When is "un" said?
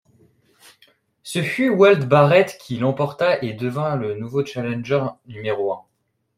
5.73-5.83